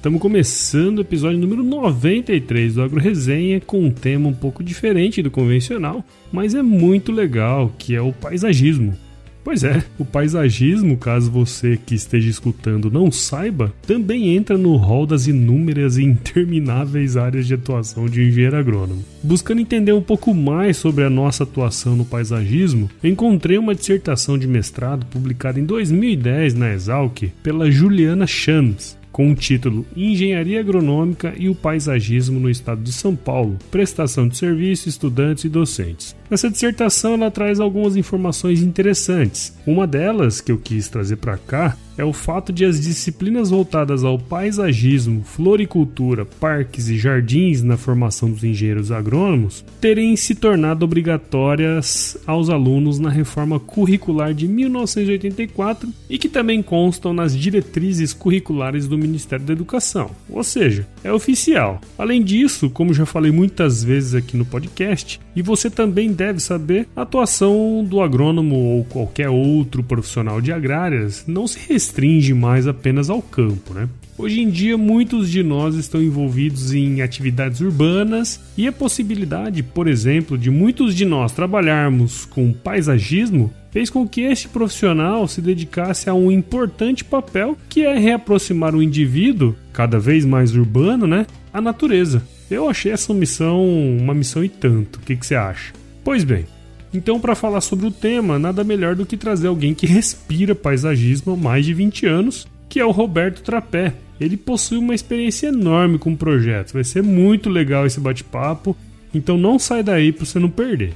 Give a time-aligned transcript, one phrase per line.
[0.00, 5.20] Estamos começando o episódio número 93 do Agro Resenha com um tema um pouco diferente
[5.20, 8.96] do convencional, mas é muito legal, que é o paisagismo.
[9.44, 15.04] Pois é, o paisagismo, caso você que esteja escutando não saiba, também entra no rol
[15.04, 19.04] das inúmeras e intermináveis áreas de atuação de um engenheiro agrônomo.
[19.22, 24.46] Buscando entender um pouco mais sobre a nossa atuação no paisagismo, encontrei uma dissertação de
[24.46, 31.50] mestrado publicada em 2010 na Exalc pela Juliana Chams, com o título Engenharia Agronômica e
[31.50, 36.16] o Paisagismo no Estado de São Paulo, prestação de serviço, estudantes e docentes.
[36.30, 39.52] Nessa dissertação ela traz algumas informações interessantes.
[39.66, 44.04] Uma delas que eu quis trazer para cá é o fato de as disciplinas voltadas
[44.04, 52.16] ao paisagismo, floricultura, parques e jardins na formação dos engenheiros agrônomos terem se tornado obrigatórias
[52.26, 58.96] aos alunos na reforma curricular de 1984 e que também constam nas diretrizes curriculares do
[58.96, 60.10] Ministério da Educação.
[60.28, 61.80] Ou seja, é oficial.
[61.98, 66.88] Além disso, como já falei muitas vezes aqui no podcast, e você também deve saber,
[66.94, 73.08] a atuação do agrônomo ou qualquer outro profissional de agrárias não se restringe mais apenas
[73.10, 73.88] ao campo, né?
[74.18, 79.88] Hoje em dia, muitos de nós estão envolvidos em atividades urbanas e a possibilidade, por
[79.88, 86.10] exemplo, de muitos de nós trabalharmos com paisagismo fez com que este profissional se dedicasse
[86.10, 91.60] a um importante papel que é reaproximar o indivíduo, cada vez mais urbano, né, à
[91.60, 92.22] natureza.
[92.50, 93.64] Eu achei essa missão
[93.98, 94.96] uma missão e tanto.
[94.96, 95.72] O que, que você acha?
[96.02, 96.46] Pois bem,
[96.92, 101.34] então, para falar sobre o tema, nada melhor do que trazer alguém que respira paisagismo
[101.34, 103.94] há mais de 20 anos, que é o Roberto Trapé.
[104.20, 108.76] Ele possui uma experiência enorme com projetos, vai ser muito legal esse bate-papo,
[109.14, 110.92] então não sai daí para você não perder.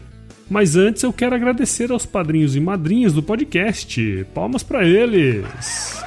[0.50, 4.26] Mas antes eu quero agradecer aos padrinhos e madrinhas do podcast.
[4.34, 6.03] Palmas para eles!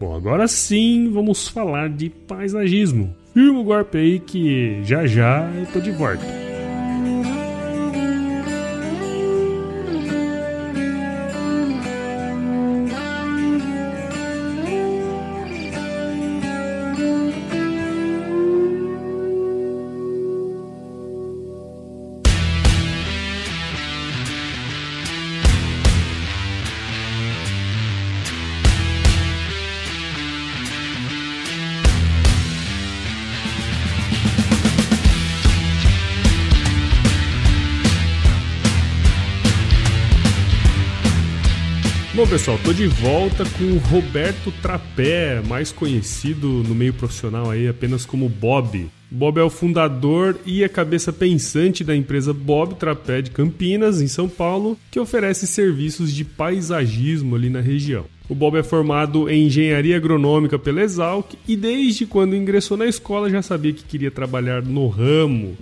[0.00, 3.14] Bom, agora sim vamos falar de paisagismo.
[3.32, 6.55] Firma o golpe aí que já já eu tô de volta.
[42.16, 47.68] Bom, pessoal, tô de volta com o Roberto Trapé, mais conhecido no meio profissional aí
[47.68, 48.88] apenas como Bob.
[49.10, 54.08] Bob é o fundador e a cabeça pensante da empresa Bob Trapé de Campinas, em
[54.08, 58.06] São Paulo, que oferece serviços de paisagismo ali na região.
[58.30, 63.28] O Bob é formado em engenharia agronômica pela Exalc e desde quando ingressou na escola
[63.28, 65.54] já sabia que queria trabalhar no ramo.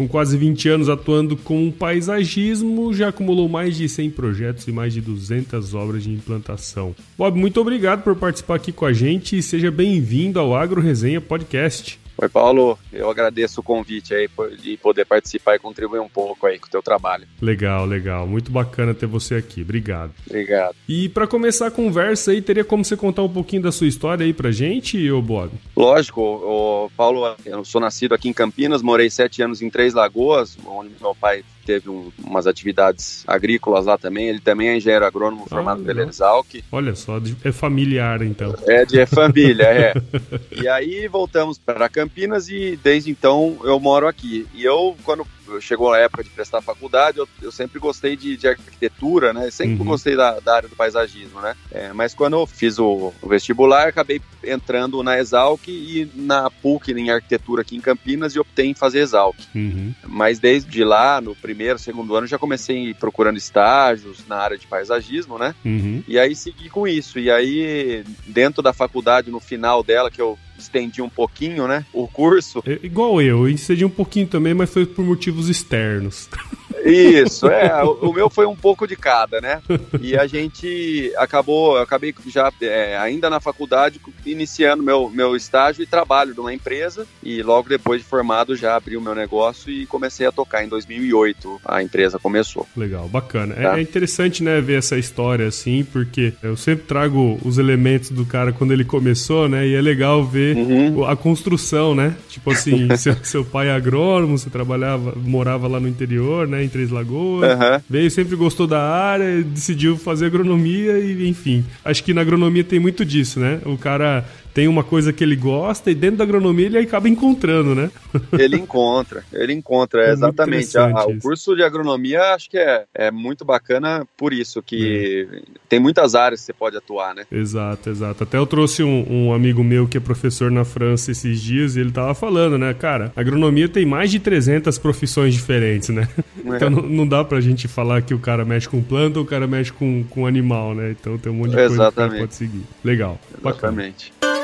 [0.00, 4.94] Com quase 20 anos atuando com paisagismo, já acumulou mais de 100 projetos e mais
[4.94, 6.96] de 200 obras de implantação.
[7.18, 11.20] Bob, muito obrigado por participar aqui com a gente e seja bem-vindo ao Agro Resenha
[11.20, 11.99] Podcast.
[12.18, 12.78] Oi, Paulo.
[12.92, 14.28] Eu agradeço o convite aí
[14.58, 17.26] de poder participar e contribuir um pouco aí com o teu trabalho.
[17.40, 18.26] Legal, legal.
[18.26, 19.62] Muito bacana ter você aqui.
[19.62, 20.12] Obrigado.
[20.26, 20.76] Obrigado.
[20.88, 24.24] E para começar a conversa aí, teria como você contar um pouquinho da sua história
[24.24, 25.50] aí pra gente, ô Bob?
[25.76, 26.20] Lógico.
[26.20, 30.90] O Paulo, eu sou nascido aqui em Campinas, morei sete anos em Três Lagoas, onde
[31.00, 34.28] meu pai teve um, umas atividades agrícolas lá também.
[34.28, 36.64] Ele também é engenheiro agrônomo formado ah, pela Exalc.
[36.72, 38.52] Olha só, é familiar então.
[38.66, 39.94] É, de é família, é.
[40.60, 44.46] e aí voltamos para Campinas e desde então eu moro aqui.
[44.52, 45.24] E eu, quando
[45.60, 49.50] chegou a época de prestar faculdade, eu, eu sempre gostei de, de, arquitetura, né?
[49.50, 49.84] Sempre uhum.
[49.84, 51.56] gostei da, da, área do paisagismo, né?
[51.70, 56.92] É, mas quando eu fiz o, o, vestibular, acabei entrando na Exalc e na PUC
[56.92, 59.36] em arquitetura aqui em Campinas e optei em fazer Exalc.
[59.54, 59.94] Uhum.
[60.06, 65.38] Mas desde lá, no primeiro, segundo ano, já comecei procurando estágios na área de paisagismo,
[65.38, 65.54] né?
[65.64, 66.02] Uhum.
[66.06, 67.18] E aí segui com isso.
[67.18, 71.84] E aí, dentro da faculdade, no final dela, que eu estendi um pouquinho, né?
[71.92, 72.62] O curso.
[72.66, 76.28] É, igual eu, eu estendi um pouquinho também, mas foi por motivos externos.
[76.84, 77.82] Isso, é.
[77.84, 79.60] O, o, meu foi um pouco de cada, né?
[80.00, 85.82] E a gente acabou, eu acabei já é, ainda na faculdade iniciando meu, meu estágio
[85.82, 89.86] e trabalho numa empresa e logo depois de formado já abri o meu negócio e
[89.86, 91.60] comecei a tocar em 2008.
[91.64, 92.66] A empresa começou.
[92.76, 93.54] Legal, bacana.
[93.56, 93.76] É, tá?
[93.76, 98.24] É, é interessante, né, ver essa história assim, porque eu sempre trago os elementos do
[98.24, 99.66] cara quando ele começou, né?
[99.66, 101.04] E é legal ver uhum.
[101.04, 102.16] a construção, né?
[102.28, 106.64] Tipo assim, seu, seu pai é agrônomo, você trabalhava, morava lá no interior, né?
[106.70, 107.52] Três Lagoas.
[107.52, 107.80] Uhum.
[107.88, 111.64] Veio, sempre gostou da área, decidiu fazer agronomia e, enfim.
[111.84, 113.60] Acho que na agronomia tem muito disso, né?
[113.64, 117.74] O cara tem uma coisa que ele gosta e dentro da agronomia ele acaba encontrando,
[117.74, 117.90] né?
[118.38, 120.76] Ele encontra, ele encontra, é exatamente.
[120.76, 125.42] A, o curso de agronomia acho que é, é muito bacana por isso, que é.
[125.68, 127.24] tem muitas áreas que você pode atuar, né?
[127.30, 128.24] Exato, exato.
[128.24, 131.80] Até eu trouxe um, um, amigo meu que é professor na França esses dias e
[131.80, 136.08] ele tava falando, né, cara, agronomia tem mais de 300 profissões diferentes, né?
[136.44, 136.56] É.
[136.56, 139.28] Então não, não dá pra gente falar que o cara mexe com planta ou o
[139.28, 140.90] cara mexe com, com animal, né?
[140.98, 142.62] Então tem um monte de coisa que pode seguir.
[142.82, 143.18] Legal.
[143.38, 144.12] Exatamente.
[144.20, 144.40] Bacana.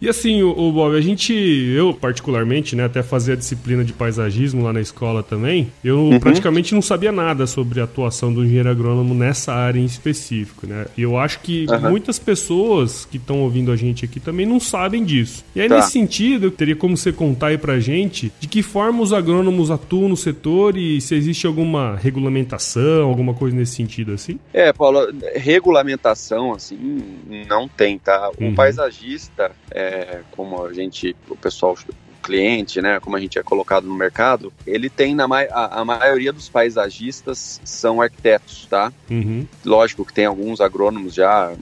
[0.00, 3.94] E assim, o, o, Bob, a gente, eu particularmente, né, até fazer a disciplina de
[3.94, 6.20] paisagismo lá na escola também, eu uhum.
[6.20, 10.86] praticamente não sabia nada sobre a atuação do engenheiro agrônomo nessa área em específico, né?
[10.96, 11.90] E eu acho que uhum.
[11.90, 15.42] muitas pessoas que estão ouvindo a gente aqui também não sabem disso.
[15.54, 15.76] E aí, tá.
[15.76, 20.10] nesse sentido, teria como você contar aí pra gente de que forma os agrônomos atuam
[20.10, 24.38] no setor e se existe alguma regulamentação, alguma coisa nesse sentido, assim?
[24.52, 27.02] É, Paulo, regulamentação, assim,
[27.48, 28.30] não tem, tá?
[28.38, 28.54] Um uhum.
[28.54, 29.52] paisagista...
[29.70, 31.76] É, é, como a gente, o pessoal
[32.22, 36.32] cliente, né, como a gente é colocado no mercado, ele tem na a, a maioria
[36.32, 38.92] dos paisagistas são arquitetos, tá?
[39.08, 39.46] Uhum.
[39.64, 41.54] Lógico que tem alguns agrônomos já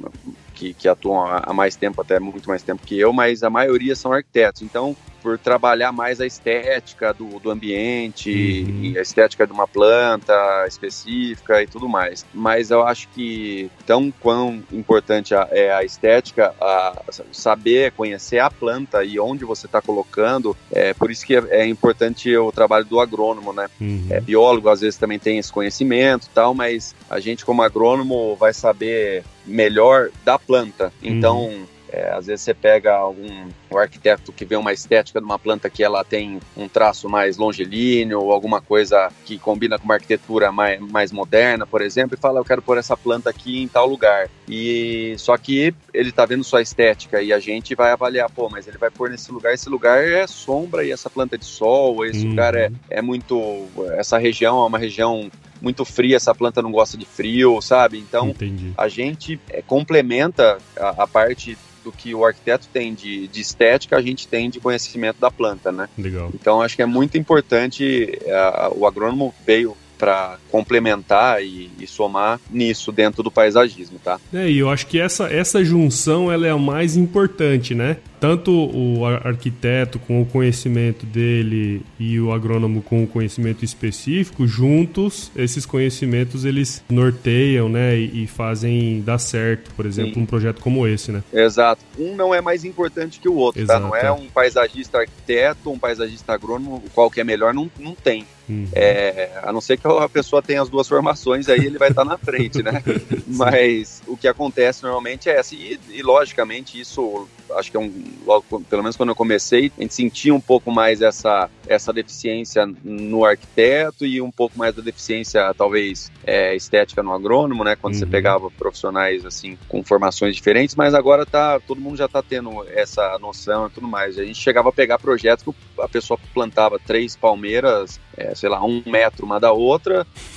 [0.54, 3.95] que, que atuam há mais tempo, até muito mais tempo que eu, mas a maioria
[3.95, 4.62] são arquitetos.
[4.62, 8.93] Então, por trabalhar mais a estética do, do ambiente uhum.
[8.99, 10.35] a estética de uma planta
[10.69, 12.26] específica e tudo mais.
[12.35, 17.02] Mas eu acho que tão quão importante é a estética, a
[17.33, 21.66] saber conhecer a planta e onde você está colocando, é por isso que é, é,
[21.66, 23.66] importante o trabalho do agrônomo, né?
[23.81, 24.07] Uhum.
[24.11, 28.52] É, biólogo às vezes também tem esse conhecimento tal, mas a gente como agrônomo vai
[28.52, 30.93] saber melhor da planta.
[31.02, 35.25] Então uhum é, às vezes você pega algum um arquiteto que vê uma estética de
[35.25, 39.85] uma planta que ela tem um traço mais longilíneo ou alguma coisa que combina com
[39.85, 43.63] uma arquitetura mais, mais moderna, por exemplo, e fala, eu quero pôr essa planta aqui
[43.63, 44.29] em tal lugar.
[44.49, 48.67] E só que ele está vendo sua estética e a gente vai avaliar, pô, mas
[48.67, 52.05] ele vai pôr nesse lugar, esse lugar é sombra e essa planta é de sol,
[52.05, 52.31] esse uhum.
[52.31, 53.67] lugar é, é muito.
[53.97, 57.99] Essa região é uma região muito fria, essa planta não gosta de frio, sabe?
[57.99, 58.73] Então Entendi.
[58.77, 63.97] a gente é, complementa a, a parte do que o arquiteto tem de, de estética,
[63.97, 65.88] a gente tem de conhecimento da planta, né?
[65.97, 66.31] Legal.
[66.35, 72.38] Então acho que é muito importante, uh, o agrônomo veio para complementar e, e, somar
[72.50, 74.20] nisso dentro do paisagismo, tá?
[74.34, 77.96] É, e eu acho que essa, essa junção ela é a mais importante, né?
[78.25, 85.30] tanto o arquiteto com o conhecimento dele e o agrônomo com o conhecimento específico, juntos,
[85.37, 90.20] esses conhecimentos eles norteiam, né, e, e fazem dar certo, por exemplo, Sim.
[90.23, 91.23] um projeto como esse, né?
[91.30, 91.84] Exato.
[91.99, 93.82] Um não é mais importante que o outro, Exato.
[93.82, 93.87] tá?
[93.87, 98.26] Não é um paisagista arquiteto, um paisagista agrônomo, qual que é melhor, não, não tem.
[98.49, 98.68] Uhum.
[98.73, 102.05] É, a não ser que a pessoa tenha as duas formações, aí ele vai estar
[102.05, 102.83] na frente, né?
[103.27, 107.93] Mas o que acontece normalmente é assim, e, e, logicamente isso, acho que é um,
[108.25, 112.67] logo, pelo menos quando eu comecei, a gente sentia um pouco mais essa, essa deficiência
[112.83, 117.77] no arquiteto e um pouco mais da deficiência, talvez, é, estética no agrônomo, né?
[117.77, 118.01] Quando uhum.
[118.01, 122.65] você pegava profissionais, assim, com formações diferentes, mas agora tá, todo mundo já está tendo
[122.69, 124.19] essa noção e tudo mais.
[124.19, 128.65] A gente chegava a pegar projetos que a pessoa plantava três palmeiras, é, sei lá,
[128.65, 129.74] um metro uma da outra,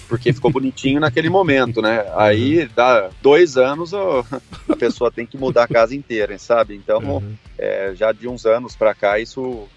[0.07, 2.05] porque ficou bonitinho naquele momento, né?
[2.15, 6.75] Aí dá dois anos a pessoa tem que mudar a casa inteira, sabe?
[6.75, 7.35] Então, uhum.
[7.57, 9.67] é, já de uns anos para cá, isso,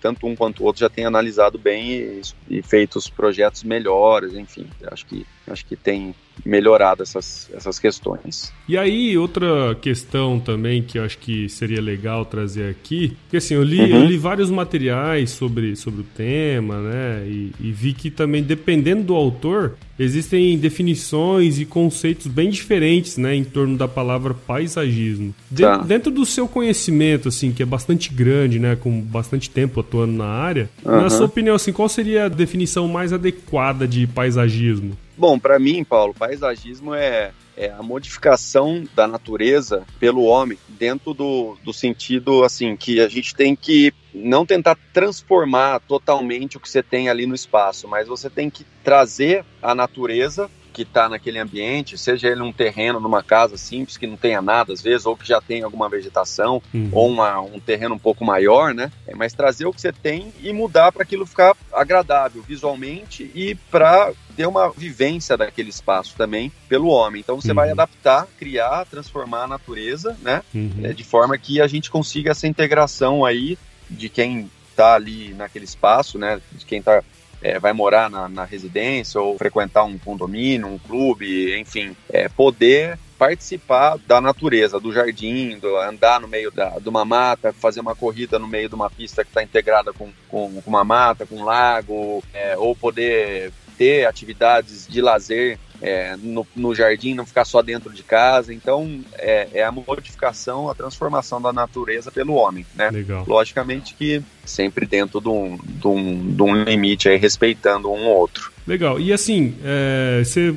[0.00, 4.34] tanto um quanto o outro já tem analisado bem e, e feito os projetos melhores,
[4.34, 6.14] enfim, acho que acho que tem
[6.44, 8.52] melhorado essas, essas questões.
[8.68, 13.54] E aí, outra questão também que eu acho que seria legal trazer aqui, porque assim,
[13.54, 14.02] eu li, uhum.
[14.02, 19.04] eu li vários materiais sobre, sobre o tema, né, e, e vi que também, dependendo
[19.04, 25.34] do autor, existem definições e conceitos bem diferentes, né, em torno da palavra paisagismo.
[25.54, 25.78] Tá.
[25.78, 30.26] Dentro do seu conhecimento, assim, que é bastante grande, né, com bastante tempo atuando na
[30.26, 31.02] área, uhum.
[31.02, 34.96] na sua opinião, assim, qual seria a definição mais adequada de paisagismo?
[35.18, 41.58] Bom, para mim, Paulo, paisagismo é, é, a modificação da natureza pelo homem dentro do,
[41.64, 46.84] do sentido assim que a gente tem que não tentar transformar totalmente o que você
[46.84, 50.48] tem ali no espaço, mas você tem que trazer a natureza
[50.78, 54.72] que está naquele ambiente, seja ele um terreno numa casa simples que não tenha nada
[54.72, 56.88] às vezes, ou que já tem alguma vegetação, uhum.
[56.92, 58.92] ou uma, um terreno um pouco maior, né?
[59.04, 63.56] É, mas trazer o que você tem e mudar para aquilo ficar agradável visualmente e
[63.56, 67.20] para ter uma vivência daquele espaço também pelo homem.
[67.20, 67.56] Então você uhum.
[67.56, 70.44] vai adaptar, criar, transformar a natureza, né?
[70.54, 70.80] Uhum.
[70.84, 73.58] É, de forma que a gente consiga essa integração aí
[73.90, 76.40] de quem está ali naquele espaço, né?
[76.52, 77.02] De quem está
[77.42, 82.98] é, vai morar na, na, residência ou frequentar um condomínio, um clube, enfim, é, poder
[83.18, 87.94] participar da natureza, do jardim, do, andar no meio da, de uma mata, fazer uma
[87.94, 91.36] corrida no meio de uma pista que está integrada com, com, com, uma mata, com
[91.36, 97.44] um lago, é, ou poder ter atividades de lazer é, no, no, jardim, não ficar
[97.44, 98.52] só dentro de casa.
[98.52, 102.90] Então, é, é, a modificação, a transformação da natureza pelo homem, né?
[102.90, 103.24] Legal.
[103.26, 108.50] Logicamente que sempre dentro de um, de um, de um limite aí, respeitando um outro.
[108.68, 109.00] Legal.
[109.00, 109.54] E assim,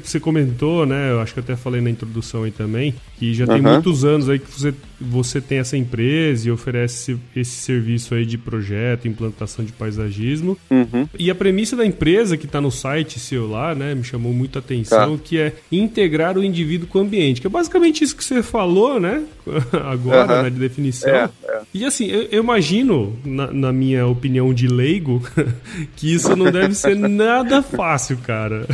[0.04, 1.12] você é, comentou, né?
[1.12, 3.72] Eu acho que até falei na introdução aí também, que já tem uhum.
[3.72, 8.38] muitos anos aí que você, você tem essa empresa e oferece esse serviço aí de
[8.38, 10.58] projeto, implantação de paisagismo.
[10.70, 11.08] Uhum.
[11.18, 13.96] E a premissa da empresa que está no site seu lá, né?
[13.96, 15.11] Me chamou muita atenção, tá.
[15.18, 17.42] Que é integrar o indivíduo com o ambiente.
[17.42, 19.24] Que é basicamente isso que você falou, né?
[19.90, 20.44] Agora, uhum.
[20.44, 20.50] né?
[20.50, 21.10] De definição.
[21.10, 21.62] É, é.
[21.74, 25.24] E assim, eu, eu imagino, na, na minha opinião de leigo,
[25.96, 28.66] que isso não deve ser nada fácil, cara.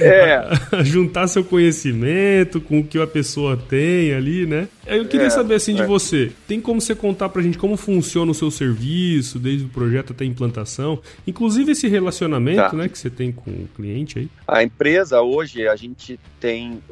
[0.00, 0.48] É.
[0.84, 4.68] Juntar seu conhecimento com o que a pessoa tem ali, né?
[4.86, 5.86] Eu queria é, saber assim de é.
[5.86, 10.12] você, tem como você contar pra gente como funciona o seu serviço, desde o projeto
[10.12, 12.72] até a implantação, inclusive esse relacionamento, tá.
[12.72, 14.28] né, que você tem com o cliente aí?
[14.46, 16.82] A empresa hoje a gente tem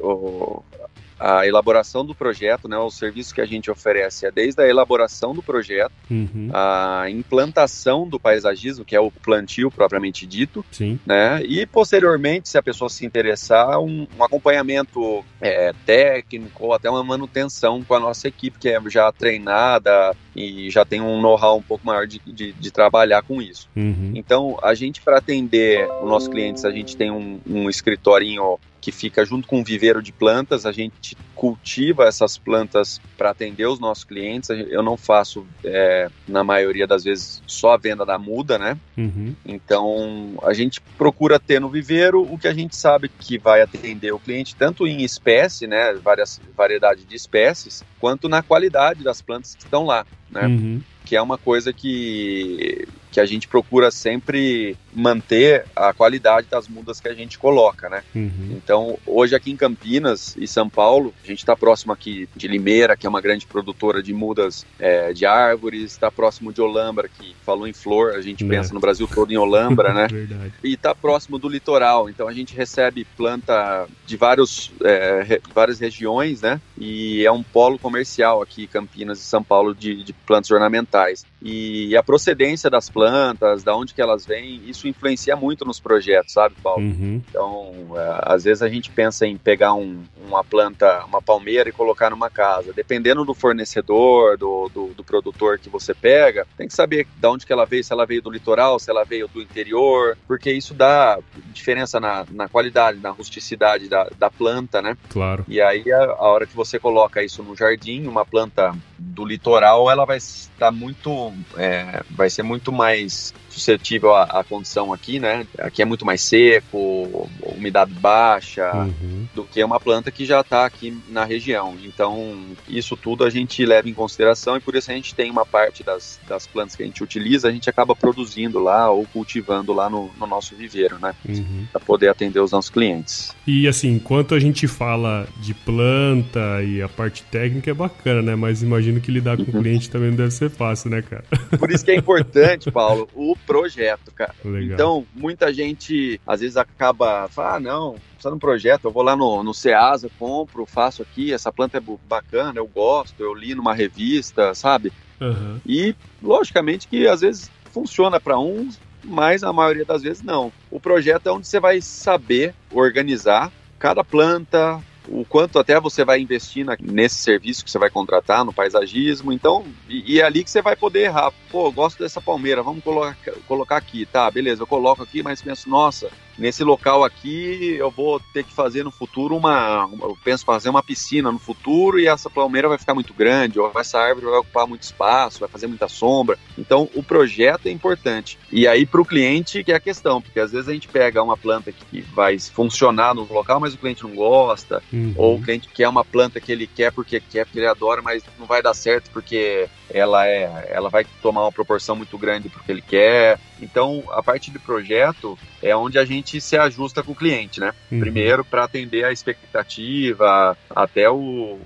[1.21, 5.33] a elaboração do projeto, né, o serviço que a gente oferece é desde a elaboração
[5.33, 6.49] do projeto, uhum.
[6.51, 10.99] a implantação do paisagismo, que é o plantio propriamente dito, Sim.
[11.05, 16.89] né, e posteriormente, se a pessoa se interessar, um, um acompanhamento é, técnico ou até
[16.89, 21.57] uma manutenção com a nossa equipe, que é já treinada e já tem um know-how
[21.57, 23.69] um pouco maior de, de, de trabalhar com isso.
[23.75, 24.13] Uhum.
[24.15, 28.91] Então, a gente, para atender os nossos clientes, a gente tem um, um escritorinho que
[28.91, 30.65] fica junto com um viveiro de plantas.
[30.65, 34.49] A gente cultiva essas plantas para atender os nossos clientes.
[34.49, 38.77] Eu não faço, é, na maioria das vezes, só a venda da muda, né?
[38.97, 39.35] Uhum.
[39.45, 44.11] Então, a gente procura ter no viveiro o que a gente sabe que vai atender
[44.11, 45.93] o cliente, tanto em espécie, né?
[45.93, 50.47] Várias variedade de espécies, quanto na qualidade das plantas que estão lá, né?
[50.47, 56.67] Uhum que é uma coisa que, que a gente procura sempre manter a qualidade das
[56.67, 58.03] mudas que a gente coloca, né?
[58.15, 58.51] Uhum.
[58.51, 62.95] Então, hoje aqui em Campinas e São Paulo, a gente está próximo aqui de Limeira,
[62.95, 67.35] que é uma grande produtora de mudas é, de árvores, está próximo de Olambra, que
[67.45, 68.47] falou em flor, a gente é.
[68.47, 70.07] pensa no Brasil todo em Olambra, né?
[70.11, 70.53] Verdade.
[70.63, 75.79] E está próximo do litoral, então a gente recebe planta de vários, é, re, várias
[75.79, 76.61] regiões, né?
[76.81, 81.23] E é um polo comercial aqui, Campinas e São Paulo, de, de plantas ornamentais.
[81.39, 86.33] E a procedência das plantas, da onde que elas vêm, isso influencia muito nos projetos,
[86.33, 86.83] sabe, Paulo?
[86.83, 87.21] Uhum.
[87.29, 91.71] Então, é, às vezes a gente pensa em pegar um, uma planta, uma palmeira e
[91.71, 92.73] colocar numa casa.
[92.73, 97.45] Dependendo do fornecedor, do, do, do, produtor que você pega, tem que saber de onde
[97.45, 100.73] que ela veio, se ela veio do litoral, se ela veio do interior, porque isso
[100.73, 101.19] dá
[101.53, 104.95] diferença na, na qualidade, na rusticidade da, da planta, né?
[105.09, 105.43] Claro.
[105.47, 109.89] E aí, a, a hora que você coloca isso no jardim, uma planta do litoral,
[109.89, 115.45] ela vai estar muito, é, vai ser muito mais suscetível à, à, condição aqui, né?
[115.59, 119.27] Aqui é muito mais seco, umidade baixa, uhum.
[119.35, 121.75] do que uma planta que já está aqui na região.
[121.83, 125.45] Então, isso tudo a gente leva em consideração e por isso a gente tem uma
[125.45, 129.73] parte das, das plantas que a gente utiliza, a gente acaba produzindo lá ou cultivando
[129.73, 131.13] lá no, no nosso viveiro, né?
[131.27, 131.67] Uhum.
[131.71, 133.35] Para poder atender os nossos clientes.
[133.45, 138.35] E assim, enquanto a gente fala de planta e a parte técnica é bacana, né?
[138.35, 139.61] Mas imagino que lidar com o uhum.
[139.61, 141.23] cliente também não deve ser fácil, né, cara?
[141.57, 144.33] Por isso que é importante, Paulo, o projeto, cara.
[144.43, 144.73] Legal.
[144.73, 149.03] Então, muita gente às vezes acaba, fala, ah, não, precisa de um projeto, eu vou
[149.03, 153.55] lá no, no Ceasa, compro, faço aqui, essa planta é bacana, eu gosto, eu li
[153.55, 154.91] numa revista, sabe?
[155.19, 155.59] Uhum.
[155.65, 160.51] E, logicamente, que às vezes funciona para uns, mas a maioria das vezes não.
[160.69, 164.79] O projeto é onde você vai saber organizar cada planta,
[165.11, 169.31] o quanto até você vai investir na, nesse serviço que você vai contratar, no paisagismo.
[169.31, 171.31] Então, e, e, é ali que você vai poder errar.
[171.49, 174.05] Pô, gosto dessa palmeira, vamos colocar, colocar aqui.
[174.05, 176.09] Tá, beleza, eu coloco aqui, mas penso, nossa,
[176.41, 179.89] nesse local aqui eu vou ter que fazer no futuro uma.
[180.01, 183.71] Eu penso fazer uma piscina no futuro e essa palmeira vai ficar muito grande, ou
[183.77, 186.37] essa árvore vai ocupar muito espaço, vai fazer muita sombra.
[186.57, 188.37] Então, o projeto é importante.
[188.51, 191.23] E aí, para o cliente, que é a questão, porque às vezes a gente pega
[191.23, 195.13] uma planta que vai funcionar no local, mas o cliente não gosta Uhum.
[195.15, 198.23] Ou o cliente quer uma planta que ele quer porque quer, porque ele adora, mas
[198.37, 202.71] não vai dar certo porque ela é, ela vai tomar uma proporção muito grande porque
[202.71, 203.39] ele quer.
[203.61, 207.73] Então, a parte de projeto é onde a gente se ajusta com o cliente, né?
[207.91, 207.99] Uhum.
[207.99, 211.59] Primeiro para atender a expectativa, até o,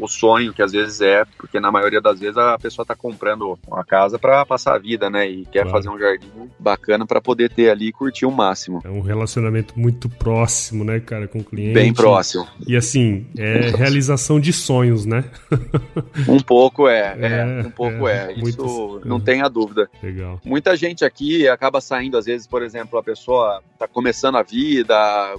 [0.00, 3.58] o sonho que às vezes é, porque na maioria das vezes a pessoa está comprando
[3.66, 5.28] uma casa para passar a vida, né?
[5.28, 5.70] E quer Claro.
[5.70, 8.80] fazer um jardim bacana para poder ter ali e curtir o máximo.
[8.84, 11.74] É um relacionamento muito próximo, né, cara, com o cliente.
[11.74, 12.46] Bem próximo.
[12.66, 15.24] E assim, é realização de sonhos, né?
[16.28, 17.26] Um pouco é, é,
[17.62, 18.32] É, um pouco é, é.
[18.32, 19.20] Isso muitos- não é.
[19.20, 19.88] tenha dúvida.
[20.02, 20.40] Legal.
[20.44, 24.94] Muita gente aqui acaba saindo, às vezes, por exemplo, a pessoa está começando a vida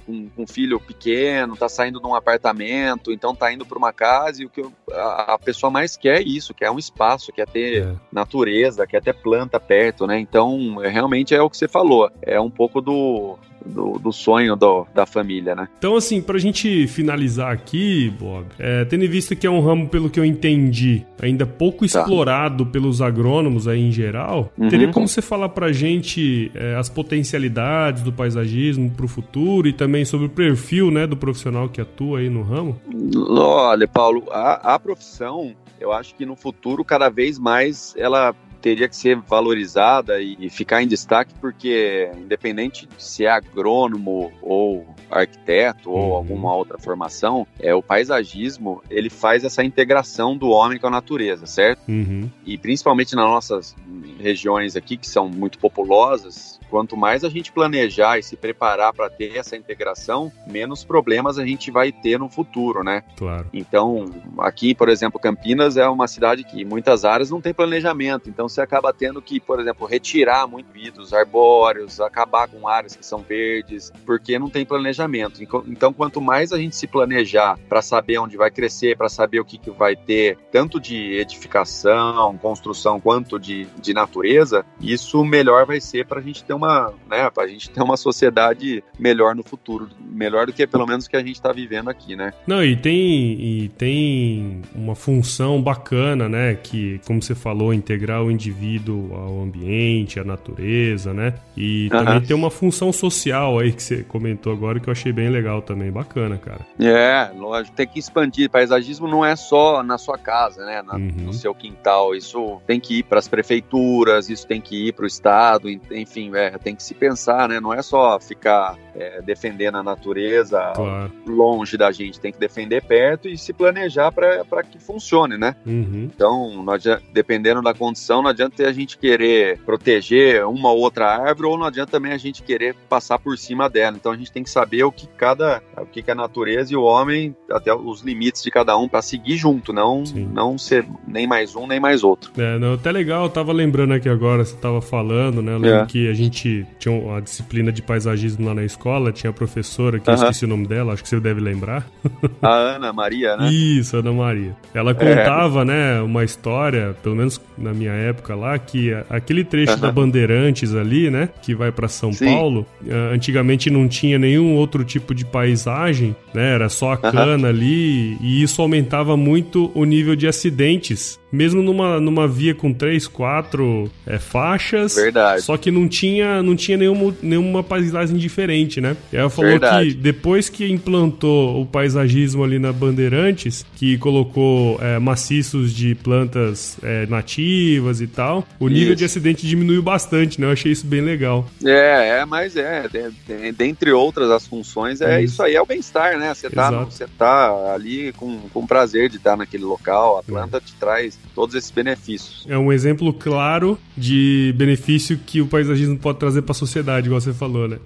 [0.06, 3.92] com, com um filho pequeno, está saindo de um apartamento, então está indo para uma
[3.92, 7.46] casa e o que a, a pessoa mais quer é isso, quer um espaço, quer
[7.46, 7.94] ter É.
[8.12, 10.18] natureza, quer ter planta perto, né?
[10.18, 14.56] Então, é, realmente é o que você falou, é um pouco do, do, do sonho
[14.56, 15.68] do- da família, né?
[15.78, 19.88] Então, assim, pra gente finalizar aqui, Bob, é, tendo em vista que é um ramo,
[19.88, 24.64] pelo que eu entendi, ainda pouco explorado pelos agrônomos aí em geral, Tá.
[24.64, 24.68] Uhum.
[24.68, 30.04] teria como você falar pra gente é, as potencialidades do paisagismo pro futuro e também
[30.04, 32.80] sobre o perfil, né, do profissional que atua aí no ramo?
[33.28, 38.88] Olha, Paulo, a, a profissão, eu acho que no futuro, cada vez mais, ela teria
[38.88, 45.90] que ser valorizada e ficar em destaque, porque independente de se é agrônomo ou arquiteto
[45.90, 46.14] ou Uhum.
[46.14, 51.46] alguma outra formação, é o paisagismo, ele faz essa integração do homem com a natureza,
[51.46, 51.80] certo?
[51.88, 52.28] Uhum.
[52.44, 53.76] E principalmente nas nossas
[54.18, 59.10] regiões aqui, que são muito populosas, quanto mais a gente planejar e se preparar para
[59.10, 63.02] ter essa integração, menos problemas a gente vai ter no futuro, né?
[63.16, 63.46] Claro.
[63.52, 64.04] Então,
[64.38, 68.48] aqui, por exemplo, Campinas é uma cidade que em muitas áreas não tem planejamento, então
[68.48, 73.20] você acaba tendo que, por exemplo, retirar muito vidros arbóreos, acabar com áreas que são
[73.22, 74.99] verdes, porque não tem planejamento.
[75.42, 79.40] Enco- Então, quanto mais a gente se planejar para saber onde vai crescer, para saber
[79.40, 85.66] o que, que vai ter, tanto de edificação, construção, quanto de, de natureza, isso melhor
[85.66, 89.34] vai ser para a gente ter uma, né, para a gente ter uma sociedade melhor
[89.34, 92.32] no futuro, melhor do que pelo menos que a gente está vivendo aqui, né?
[92.46, 96.54] Não, e tem, e tem uma função bacana, né?
[96.54, 101.34] Que, como você falou, integrar o indivíduo ao ambiente, à natureza, né?
[101.56, 105.28] E também tem uma função social aí que você comentou agora que eu achei bem
[105.28, 105.90] legal também.
[105.90, 106.60] Bacana, cara.
[106.78, 108.50] É, lógico, tem que expandir.
[108.50, 110.82] Paisagismo não é só na sua casa, né?
[110.82, 111.10] na- Uhum.
[111.16, 112.14] No seu quintal.
[112.14, 115.80] Isso tem que ir para as prefeituras, isso tem que ir para o estado, en-
[115.92, 117.60] enfim, é, tem que se pensar, né?
[117.60, 121.12] Não é só ficar é, defendendo a natureza Claro.
[121.26, 125.54] longe da gente, tem que defender perto e se planejar para que funcione, né?
[125.64, 126.10] Uhum.
[126.14, 131.06] Então, não adi- dependendo da condição, não adianta a gente querer proteger uma ou outra
[131.06, 133.96] árvore, ou não adianta também a gente querer passar por cima dela.
[133.96, 136.76] Então a gente tem que saber o que cada, o que, que a natureza e
[136.76, 141.26] o homem, até os limites de cada um para seguir junto, não, não ser nem
[141.26, 142.30] mais um nem mais outro.
[142.38, 145.52] É, não, até legal, eu tava lembrando aqui agora, você tava falando, né?
[145.52, 145.86] Eu lembro é.
[145.86, 150.08] que a gente tinha uma disciplina de paisagismo lá na escola, tinha a professora, que
[150.08, 150.18] uh -huh.
[150.18, 151.86] eu esqueci o nome dela, acho que você deve lembrar.
[152.42, 153.50] A Ana Maria, né?
[153.50, 154.56] Isso, Ana Maria.
[154.72, 155.64] Ela contava, é.
[155.64, 159.80] né, uma história, pelo menos na minha época lá, que aquele trecho uh -huh.
[159.80, 162.26] da Bandeirantes ali, né, que vai para São Sim.
[162.26, 162.66] Paulo,
[163.12, 167.48] antigamente não tinha nenhum outro tipo de paisagem, né, era só a cana uh -huh.
[167.48, 173.06] ali, e isso aumentava muito o nível de acidentes mesmo numa, numa via com três,
[173.06, 174.94] quatro é, faixas.
[174.94, 175.42] Verdade.
[175.42, 178.96] Só que não tinha, não tinha nenhuma, nenhuma paisagem diferente, né?
[179.12, 179.90] E ela falou Verdade.
[179.90, 186.76] que depois que implantou o paisagismo ali na Bandeirantes, que colocou é, maciços de plantas
[186.82, 188.96] é, nativas e tal, o nível isso.
[188.96, 190.46] de acidente diminuiu bastante, né?
[190.46, 191.46] Eu achei isso bem legal.
[191.64, 192.86] É, é, mas é,
[193.28, 196.34] é dentre outras as funções, é isso, isso aí é o bem-estar, né?
[196.34, 200.60] Você tá, você tá ali com, com prazer de estar naquele local, a planta é.
[200.60, 202.44] te traz todos esses benefícios.
[202.48, 207.20] É um exemplo claro de benefício que o paisagismo pode trazer para a sociedade, igual
[207.20, 207.78] você falou, né?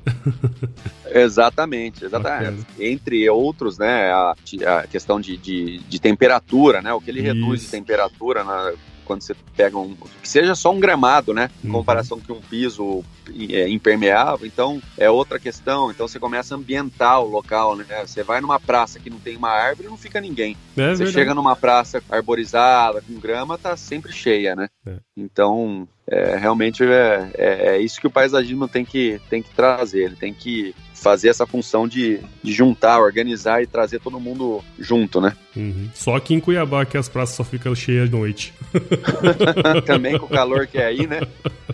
[1.12, 2.64] exatamente, exatamente.
[2.78, 4.34] Entre outros, né, a,
[4.66, 7.32] a questão de, de, de, temperatura, né, o que ele Isso.
[7.32, 8.72] reduz de temperatura na,
[9.04, 9.94] quando você pega um.
[10.22, 11.50] que seja só um gramado, né?
[11.62, 11.74] Em uhum.
[11.74, 13.04] comparação com um piso
[13.50, 14.46] é, impermeável.
[14.46, 15.90] Então, é outra questão.
[15.90, 17.84] Então, você começa a ambientar o local, né?
[18.06, 20.56] Você vai numa praça que não tem uma árvore não fica ninguém.
[20.76, 21.12] É, você verdade.
[21.12, 24.68] chega numa praça arborizada, com grama, tá sempre cheia, né?
[24.86, 24.96] É.
[25.16, 30.04] Então, é, realmente é, é, é, isso que o paisagismo tem que, tem que trazer.
[30.04, 35.20] Ele tem que fazer essa função de, de juntar, organizar e trazer todo mundo junto,
[35.20, 35.36] né?
[35.54, 35.90] Uhum.
[35.92, 38.54] Só aqui em Cuiabá que as praças só ficam cheias de noite.
[39.84, 41.20] Também com o calor que é aí, né?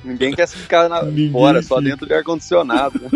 [0.02, 1.74] Ninguém quer ficar na, Ninguém fora, fica.
[1.76, 3.00] só dentro de ar-condicionado.
[3.00, 3.08] Né?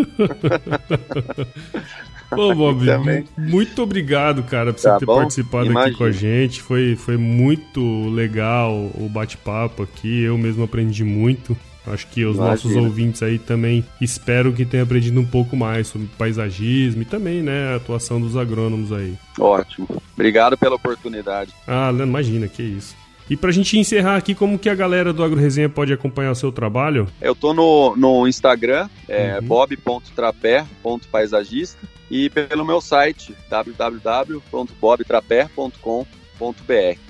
[2.31, 2.85] Ô, Bob,
[3.37, 5.17] muito obrigado, cara, por você tá ter bom?
[5.17, 5.89] participado Imagina.
[5.89, 6.61] aqui com a gente.
[6.61, 10.23] Foi, foi muito legal o bate-papo aqui.
[10.23, 11.57] Eu mesmo aprendi muito.
[11.87, 12.51] Acho que os Imagina.
[12.51, 17.41] nossos ouvintes aí também espero que tenham aprendido um pouco mais sobre paisagismo e também,
[17.41, 19.15] né, a atuação dos agrônomos aí.
[19.39, 19.87] Ótimo.
[20.13, 21.53] Obrigado pela oportunidade.
[21.67, 22.95] Ah, imagina, que isso.
[23.29, 26.51] E pra gente encerrar aqui, como que a galera do AgroResenha pode acompanhar o seu
[26.51, 27.07] trabalho?
[27.19, 29.47] Eu tô no, no Instagram, é uhum.
[29.47, 36.05] bob.trapé.paisagista e pelo meu site www.bobtrapé.com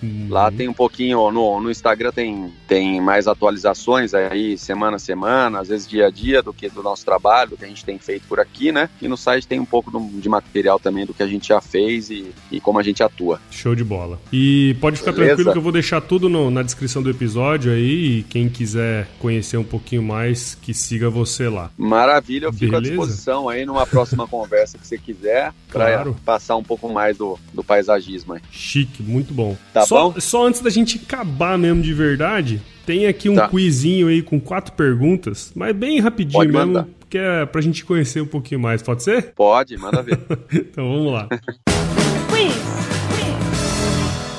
[0.01, 0.27] Uhum.
[0.29, 5.59] Lá tem um pouquinho, no, no Instagram tem, tem mais atualizações aí, semana a semana,
[5.59, 7.97] às vezes dia a dia, do que do nosso trabalho, do que a gente tem
[7.97, 8.89] feito por aqui, né?
[9.01, 12.09] E no site tem um pouco de material também do que a gente já fez
[12.09, 13.39] e, e como a gente atua.
[13.49, 14.19] Show de bola.
[14.31, 15.27] E pode ficar Beleza?
[15.35, 19.07] tranquilo que eu vou deixar tudo no, na descrição do episódio aí, e quem quiser
[19.19, 21.71] conhecer um pouquinho mais, que siga você lá.
[21.77, 22.77] Maravilha, eu fico Beleza?
[22.77, 26.15] à disposição aí numa próxima conversa que você quiser, para claro.
[26.25, 28.41] passar um pouco mais do, do paisagismo aí.
[28.51, 29.55] Chique, muito bom.
[29.73, 30.19] Tá só, bom?
[30.19, 33.47] Só antes da gente acabar mesmo de verdade, tem aqui um tá.
[33.47, 36.87] quizinho aí com quatro perguntas, mas bem rapidinho pode mesmo, mandar.
[37.09, 39.33] que é pra gente conhecer um pouquinho mais, pode ser?
[39.33, 40.19] Pode, manda ver.
[40.53, 41.27] então vamos lá.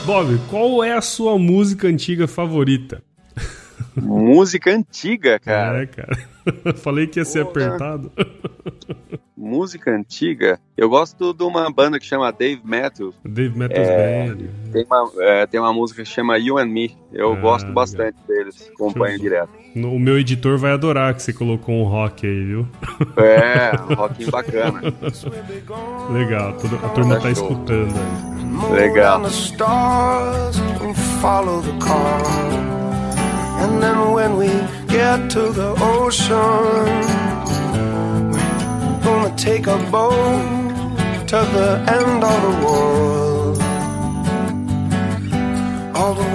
[0.04, 3.02] Bob, qual é a sua música antiga favorita?
[3.96, 5.82] Música antiga, cara.
[5.82, 6.35] É, cara.
[6.76, 8.10] Falei que ia ser apertado.
[9.36, 10.58] Música antiga.
[10.76, 13.14] Eu gosto de uma banda que chama Dave Matthews.
[13.24, 14.36] Dave Matthews é, Band.
[14.72, 16.96] Tem uma, é, tem uma música que chama You and Me.
[17.12, 18.44] Eu ah, gosto bastante legal.
[18.44, 18.70] deles.
[18.74, 19.50] Acompanho direto.
[19.76, 22.66] O meu editor vai adorar que você colocou um rock aí, viu?
[23.18, 24.80] É, um rockinho bacana.
[26.10, 28.36] legal, toda, a turma tá, tá escutando aí.
[28.72, 29.22] Legal.
[33.62, 34.48] And then when we
[34.88, 36.86] get to the ocean,
[38.30, 40.66] we're gonna take a boat
[41.28, 43.26] to the end of the world.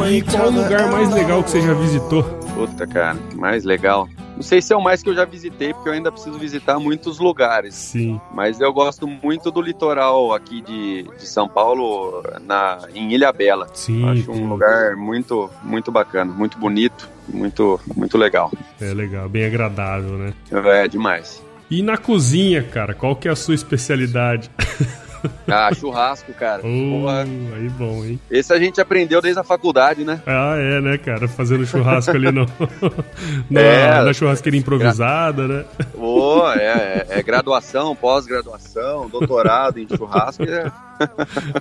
[0.09, 2.23] E qual o lugar mais legal que você já visitou?
[2.53, 4.09] Puta, cara, mais legal.
[4.41, 6.79] Não sei se é o mais que eu já visitei, porque eu ainda preciso visitar
[6.79, 7.75] muitos lugares.
[7.75, 8.19] Sim.
[8.33, 13.67] Mas eu gosto muito do litoral aqui de, de São Paulo, na, em Ilha Bela.
[13.75, 14.03] Sim.
[14.09, 18.51] Acho um lugar muito, muito bacana, muito bonito, muito, muito legal.
[18.81, 20.33] É legal, bem agradável, né?
[20.51, 21.39] É, demais.
[21.69, 24.49] E na cozinha, cara, qual que é a sua especialidade?
[25.47, 26.65] Ah, churrasco, cara.
[26.65, 28.19] Uh, aí bom, hein?
[28.29, 30.21] Esse a gente aprendeu desde a faculdade, né?
[30.25, 31.27] Ah, é, né, cara?
[31.27, 32.45] Fazendo churrasco ali no,
[33.49, 35.65] na, é, na churrasqueira improvisada, né?
[35.93, 40.43] Ô, Oh, é, é, é graduação, pós-graduação, doutorado em churrasco.
[40.43, 40.71] É...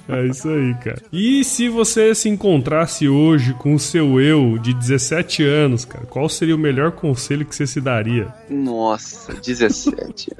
[0.08, 1.02] é isso aí, cara.
[1.12, 6.28] E se você se encontrasse hoje com o seu eu de 17 anos, cara, qual
[6.28, 8.28] seria o melhor conselho que você se daria?
[8.48, 10.30] Nossa, 17.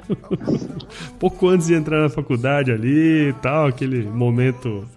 [1.19, 4.87] Pouco antes de entrar na faculdade ali e tal, aquele momento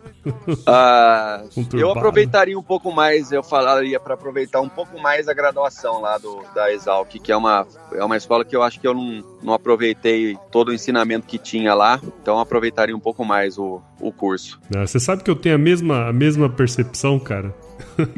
[0.67, 6.01] ah, eu aproveitaria um pouco mais, eu falaria para aproveitar um pouco mais a graduação
[6.01, 8.95] lá do, da Exalc, que é uma, é uma escola que eu acho que eu
[8.95, 13.83] não, não aproveitei todo o ensinamento que tinha lá, então aproveitaria um pouco mais o,
[14.01, 14.61] o curso.
[14.75, 17.55] Ah, você sabe que eu tenho a mesma, a mesma percepção, cara.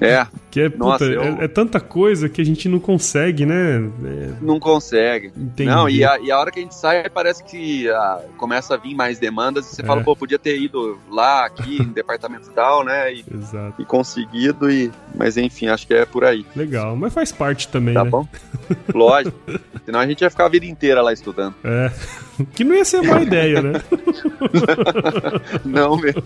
[0.00, 0.26] É.
[0.50, 1.22] que é, Nossa, puta, eu...
[1.22, 3.90] é, é, tanta coisa que a gente não consegue, né?
[4.04, 4.32] É...
[4.40, 5.32] Não consegue.
[5.36, 5.68] Entendi.
[5.68, 8.76] Não, e a, e a hora que a gente sai, parece que ah, começa a
[8.76, 9.84] vir mais demandas e você é.
[9.84, 13.12] fala, pô, podia ter ido lá, aqui, em departamento tal, né?
[13.12, 13.80] E, Exato.
[13.80, 14.90] e conseguido, e...
[15.14, 16.46] mas enfim, acho que é por aí.
[16.54, 18.10] Legal, mas faz parte também, tá né?
[18.10, 18.26] bom?
[18.94, 19.36] Lógico.
[19.84, 21.54] Senão a gente ia ficar a vida inteira lá estudando.
[21.62, 21.92] É.
[22.54, 23.72] Que não ia ser uma ideia, né?
[25.64, 26.22] não mesmo.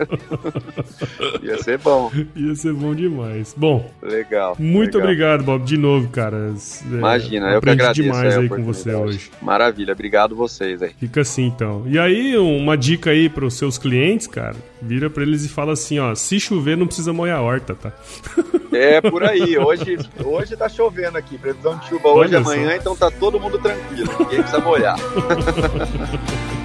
[1.42, 2.10] Ia ser bom.
[2.34, 3.39] Ia ser bom demais.
[3.56, 3.90] Bom.
[4.02, 4.56] Legal.
[4.58, 5.02] Muito legal.
[5.02, 6.36] obrigado, Bob, de novo, cara.
[6.36, 9.30] É, Imagina, eu que agradeço demais aí com você hoje.
[9.40, 10.90] Maravilha, obrigado vocês aí.
[10.98, 11.84] Fica assim então.
[11.86, 14.56] E aí, uma dica aí para os seus clientes, cara.
[14.82, 17.92] Vira para eles e fala assim, ó, se chover não precisa molhar a horta, tá?
[18.72, 19.58] É, por aí.
[19.58, 21.36] Hoje, hoje tá chovendo aqui.
[21.36, 24.08] Previsão de chuva hoje amanhã, então tá todo mundo tranquilo.
[24.20, 24.96] Ninguém precisa molhar.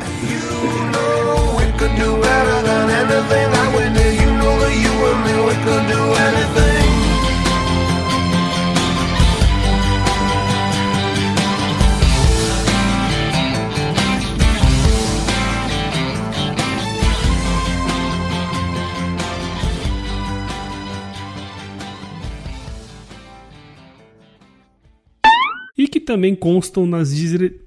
[26.16, 27.62] também constam nas dire...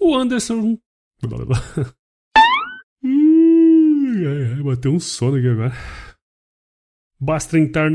[0.00, 0.78] O Anderson.
[4.64, 5.72] Bateu um sono aqui agora.
[7.20, 7.90] Basta entrar.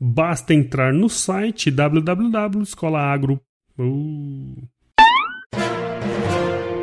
[0.00, 3.38] Basta entrar no site www.escolaagro.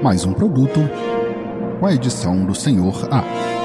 [0.03, 0.79] Mais um produto
[1.79, 3.60] com a edição do Senhor A.